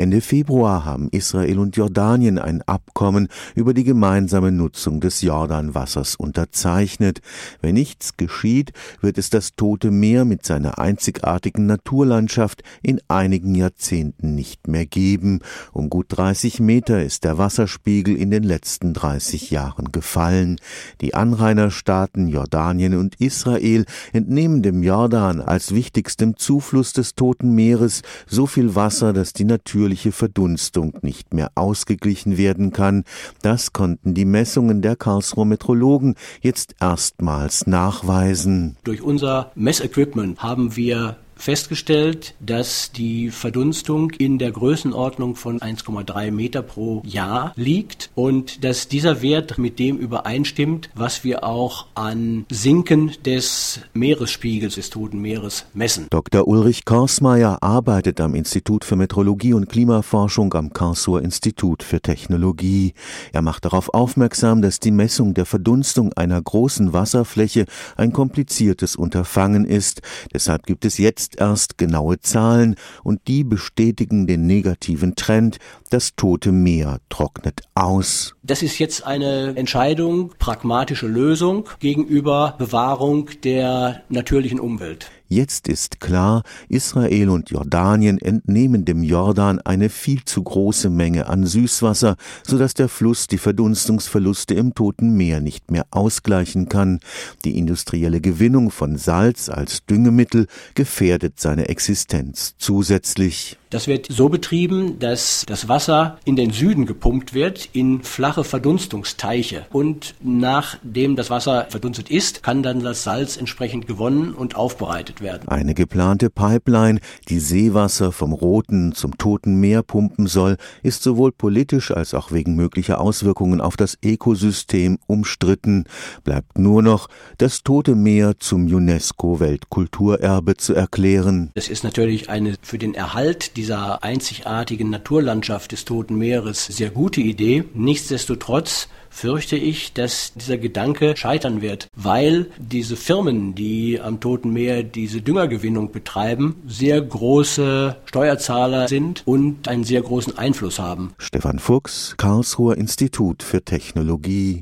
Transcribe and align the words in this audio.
Ende 0.00 0.20
Februar 0.20 0.84
haben 0.84 1.08
Israel 1.10 1.58
und 1.58 1.76
Jordanien 1.76 2.38
ein 2.38 2.62
Abkommen 2.62 3.26
über 3.56 3.74
die 3.74 3.82
gemeinsame 3.82 4.52
Nutzung 4.52 5.00
des 5.00 5.22
Jordanwassers 5.22 6.14
unterzeichnet. 6.14 7.20
Wenn 7.62 7.74
nichts 7.74 8.16
geschieht, 8.16 8.70
wird 9.00 9.18
es 9.18 9.28
das 9.28 9.56
Tote 9.56 9.90
Meer 9.90 10.24
mit 10.24 10.46
seiner 10.46 10.78
einzigartigen 10.78 11.66
Naturlandschaft 11.66 12.62
in 12.80 13.00
einigen 13.08 13.56
Jahrzehnten 13.56 14.36
nicht 14.36 14.68
mehr 14.68 14.86
geben. 14.86 15.40
Um 15.72 15.90
gut 15.90 16.06
30 16.10 16.60
Meter 16.60 17.02
ist 17.02 17.24
der 17.24 17.36
Wasserspiegel 17.36 18.16
in 18.16 18.30
den 18.30 18.44
letzten 18.44 18.94
30 18.94 19.50
Jahren 19.50 19.90
gefallen. 19.90 20.60
Die 21.00 21.14
Anrainerstaaten 21.14 22.28
Jordanien 22.28 22.94
und 22.94 23.16
Israel 23.16 23.84
entnehmen 24.12 24.62
dem 24.62 24.84
Jordan 24.84 25.40
als 25.40 25.74
wichtigstem 25.74 26.36
Zufluss 26.36 26.92
des 26.92 27.16
Toten 27.16 27.52
Meeres 27.52 28.02
so 28.28 28.46
viel 28.46 28.76
Wasser, 28.76 29.12
dass 29.12 29.32
die 29.32 29.44
Natur 29.44 29.87
natürliche 29.88 30.12
Verdunstung 30.12 30.92
nicht 31.00 31.32
mehr 31.32 31.50
ausgeglichen 31.54 32.36
werden 32.36 32.72
kann. 32.72 33.04
Das 33.40 33.72
konnten 33.72 34.12
die 34.12 34.26
Messungen 34.26 34.82
der 34.82 34.96
Karlsruher 34.96 35.46
Metrologen 35.46 36.14
jetzt 36.42 36.74
erstmals 36.78 37.66
nachweisen. 37.66 38.76
Durch 38.84 39.00
unser 39.00 39.50
Messequipment 39.54 40.42
haben 40.42 40.76
wir 40.76 41.16
festgestellt, 41.38 42.34
dass 42.40 42.92
die 42.92 43.30
Verdunstung 43.30 44.10
in 44.10 44.38
der 44.38 44.50
Größenordnung 44.50 45.36
von 45.36 45.60
1,3 45.60 46.30
Meter 46.30 46.62
pro 46.62 47.02
Jahr 47.06 47.52
liegt 47.56 48.10
und 48.14 48.64
dass 48.64 48.88
dieser 48.88 49.22
Wert 49.22 49.56
mit 49.56 49.78
dem 49.78 49.96
übereinstimmt, 49.96 50.90
was 50.94 51.24
wir 51.24 51.44
auch 51.44 51.86
an 51.94 52.44
Sinken 52.50 53.12
des 53.24 53.80
Meeresspiegels 53.94 54.74
des 54.74 54.90
Toten 54.90 55.20
Meeres 55.20 55.64
messen. 55.74 56.08
Dr. 56.10 56.46
Ulrich 56.46 56.84
Korsmeier 56.84 57.62
arbeitet 57.62 58.20
am 58.20 58.34
Institut 58.34 58.84
für 58.84 58.96
Metrologie 58.96 59.54
und 59.54 59.68
Klimaforschung 59.68 60.52
am 60.54 60.72
Karlsruher 60.72 61.22
Institut 61.22 61.82
für 61.82 62.00
Technologie. 62.00 62.94
Er 63.32 63.42
macht 63.42 63.64
darauf 63.64 63.94
aufmerksam, 63.94 64.60
dass 64.60 64.80
die 64.80 64.90
Messung 64.90 65.34
der 65.34 65.46
Verdunstung 65.46 66.12
einer 66.14 66.40
großen 66.42 66.92
Wasserfläche 66.92 67.66
ein 67.96 68.12
kompliziertes 68.12 68.96
Unterfangen 68.96 69.64
ist. 69.64 70.02
Deshalb 70.32 70.66
gibt 70.66 70.84
es 70.84 70.98
jetzt 70.98 71.27
jetzt 71.28 71.40
erst 71.40 71.78
genaue 71.78 72.20
Zahlen 72.20 72.76
und 73.02 73.20
die 73.28 73.44
bestätigen 73.44 74.26
den 74.26 74.46
negativen 74.46 75.14
Trend, 75.14 75.58
das 75.90 76.14
Tote 76.16 76.52
Meer 76.52 76.98
trocknet 77.08 77.62
aus. 77.74 78.34
Das 78.42 78.62
ist 78.62 78.78
jetzt 78.78 79.04
eine 79.04 79.54
Entscheidung, 79.56 80.32
pragmatische 80.38 81.06
Lösung 81.06 81.68
gegenüber 81.80 82.54
Bewahrung 82.58 83.30
der 83.44 84.02
natürlichen 84.08 84.60
Umwelt. 84.60 85.10
Jetzt 85.30 85.68
ist 85.68 86.00
klar, 86.00 86.42
Israel 86.70 87.28
und 87.28 87.50
Jordanien 87.50 88.16
entnehmen 88.16 88.86
dem 88.86 89.02
Jordan 89.02 89.58
eine 89.60 89.90
viel 89.90 90.24
zu 90.24 90.42
große 90.42 90.88
Menge 90.88 91.26
an 91.26 91.44
Süßwasser, 91.44 92.16
so 92.46 92.56
dass 92.56 92.72
der 92.72 92.88
Fluss 92.88 93.26
die 93.26 93.36
Verdunstungsverluste 93.36 94.54
im 94.54 94.72
Toten 94.72 95.18
Meer 95.18 95.40
nicht 95.40 95.70
mehr 95.70 95.84
ausgleichen 95.90 96.70
kann. 96.70 97.00
Die 97.44 97.58
industrielle 97.58 98.22
Gewinnung 98.22 98.70
von 98.70 98.96
Salz 98.96 99.50
als 99.50 99.84
Düngemittel 99.84 100.46
gefährdet 100.74 101.34
seine 101.38 101.68
Existenz 101.68 102.54
zusätzlich. 102.56 103.58
Das 103.70 103.86
wird 103.86 104.06
so 104.08 104.30
betrieben, 104.30 104.98
dass 104.98 105.44
das 105.46 105.68
Wasser 105.68 106.18
in 106.24 106.36
den 106.36 106.52
Süden 106.52 106.86
gepumpt 106.86 107.34
wird, 107.34 107.68
in 107.74 108.02
flache 108.02 108.42
Verdunstungsteiche. 108.42 109.66
Und 109.70 110.14
nachdem 110.22 111.16
das 111.16 111.28
Wasser 111.28 111.66
verdunstet 111.68 112.10
ist, 112.10 112.42
kann 112.42 112.62
dann 112.62 112.80
das 112.80 113.02
Salz 113.02 113.36
entsprechend 113.36 113.86
gewonnen 113.86 114.32
und 114.32 114.56
aufbereitet 114.56 115.17
werden. 115.20 115.48
Eine 115.48 115.74
geplante 115.74 116.30
Pipeline, 116.30 117.00
die 117.28 117.40
Seewasser 117.40 118.12
vom 118.12 118.32
Roten 118.32 118.92
zum 118.92 119.18
Toten 119.18 119.60
Meer 119.60 119.82
pumpen 119.82 120.26
soll, 120.26 120.56
ist 120.82 121.02
sowohl 121.02 121.32
politisch 121.32 121.90
als 121.90 122.14
auch 122.14 122.32
wegen 122.32 122.54
möglicher 122.54 123.00
Auswirkungen 123.00 123.60
auf 123.60 123.76
das 123.76 123.98
Ökosystem 124.04 124.98
umstritten. 125.06 125.84
Bleibt 126.24 126.58
nur 126.58 126.82
noch, 126.82 127.08
das 127.38 127.62
Tote 127.62 127.94
Meer 127.94 128.38
zum 128.38 128.66
UNESCO-Weltkulturerbe 128.66 130.56
zu 130.56 130.74
erklären. 130.74 131.50
Es 131.54 131.68
ist 131.68 131.84
natürlich 131.84 132.28
eine 132.28 132.54
für 132.62 132.78
den 132.78 132.94
Erhalt 132.94 133.56
dieser 133.56 134.02
einzigartigen 134.02 134.90
Naturlandschaft 134.90 135.72
des 135.72 135.84
Toten 135.84 136.16
Meeres 136.16 136.66
sehr 136.66 136.90
gute 136.90 137.20
Idee. 137.20 137.64
Nichtsdestotrotz 137.74 138.88
fürchte 139.10 139.56
ich, 139.56 139.92
dass 139.92 140.32
dieser 140.34 140.58
Gedanke 140.58 141.16
scheitern 141.16 141.60
wird, 141.60 141.88
weil 141.96 142.46
diese 142.58 142.96
Firmen, 142.96 143.54
die 143.54 144.00
am 144.00 144.20
Toten 144.20 144.52
Meer 144.52 144.82
diese 144.82 145.20
Düngergewinnung 145.20 145.92
betreiben, 145.92 146.56
sehr 146.66 147.00
große 147.00 147.96
Steuerzahler 148.06 148.88
sind 148.88 149.22
und 149.26 149.68
einen 149.68 149.84
sehr 149.84 150.02
großen 150.02 150.38
Einfluss 150.38 150.78
haben. 150.78 151.12
Stefan 151.18 151.58
Fuchs, 151.58 152.14
Karlsruher 152.16 152.76
Institut 152.76 153.42
für 153.42 153.62
Technologie 153.62 154.56